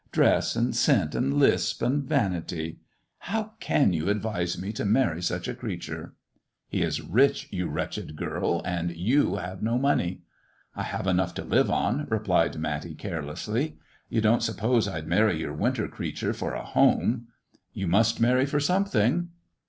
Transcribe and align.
Dress, 0.11 0.55
and 0.55 0.75
scent, 0.75 1.13
and 1.13 1.35
lisp, 1.35 1.83
and 1.83 2.03
vanity 2.03 2.79
1 3.27 3.31
How 3.33 3.43
can 3.59 3.93
you 3.93 4.09
advise 4.09 4.59
me 4.59 4.73
to 4.73 4.83
marry 4.83 5.21
such 5.21 5.47
a 5.47 5.53
creature 5.53 6.01
1" 6.01 6.11
"He 6.69 6.81
is 6.81 7.01
rich, 7.03 7.47
you 7.51 7.67
wretched 7.67 8.15
girl, 8.15 8.63
and 8.65 8.95
you 8.97 9.35
have 9.35 9.61
no 9.61 9.77
money."" 9.77 10.23
I 10.75 10.81
have 10.81 11.05
enough 11.05 11.35
to 11.35 11.43
live 11.45 11.69
on," 11.69 12.07
replied 12.09 12.57
Matty, 12.57 12.95
carelessly." 12.95 13.77
You 14.09 14.21
don't 14.21 14.41
suppose 14.41 14.87
I'd 14.87 15.05
marry 15.05 15.37
your 15.39 15.53
Winter 15.53 15.87
creature 15.87 16.33
for 16.33 16.55
a 16.55 16.65
home?" 16.65 17.27
"You 17.71 17.85
must 17.87 18.19
marry 18.19 18.47
for 18.47 18.59
something." 18.59 19.29